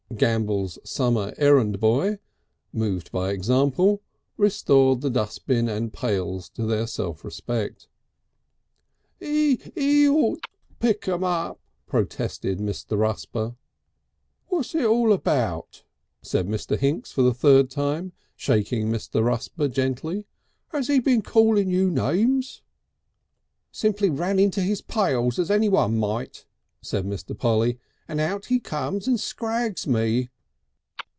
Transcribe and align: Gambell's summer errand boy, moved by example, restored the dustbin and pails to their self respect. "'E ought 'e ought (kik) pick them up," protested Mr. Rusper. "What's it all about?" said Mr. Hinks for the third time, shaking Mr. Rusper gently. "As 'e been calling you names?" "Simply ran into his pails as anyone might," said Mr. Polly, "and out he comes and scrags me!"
Gambell's 0.13 0.77
summer 0.83 1.33
errand 1.37 1.79
boy, 1.79 2.19
moved 2.73 3.13
by 3.13 3.31
example, 3.31 4.01
restored 4.35 4.99
the 4.99 5.09
dustbin 5.09 5.69
and 5.69 5.93
pails 5.93 6.49
to 6.49 6.65
their 6.65 6.85
self 6.85 7.23
respect. 7.23 7.87
"'E 9.21 9.55
ought 9.65 9.71
'e 9.77 10.09
ought 10.09 10.41
(kik) 10.43 10.79
pick 10.79 11.01
them 11.05 11.23
up," 11.23 11.61
protested 11.87 12.59
Mr. 12.59 12.97
Rusper. 12.97 13.55
"What's 14.47 14.75
it 14.75 14.83
all 14.85 15.13
about?" 15.13 15.83
said 16.21 16.45
Mr. 16.45 16.77
Hinks 16.77 17.11
for 17.13 17.21
the 17.21 17.33
third 17.33 17.69
time, 17.71 18.11
shaking 18.35 18.89
Mr. 18.91 19.23
Rusper 19.23 19.69
gently. 19.69 20.27
"As 20.73 20.89
'e 20.89 20.99
been 20.99 21.21
calling 21.21 21.69
you 21.71 21.89
names?" 21.89 22.61
"Simply 23.71 24.09
ran 24.09 24.39
into 24.39 24.61
his 24.61 24.81
pails 24.81 25.39
as 25.39 25.49
anyone 25.49 25.97
might," 25.97 26.45
said 26.81 27.05
Mr. 27.05 27.35
Polly, 27.35 27.79
"and 28.07 28.19
out 28.19 28.47
he 28.47 28.59
comes 28.59 29.07
and 29.07 29.19
scrags 29.19 29.87
me!" 29.87 30.27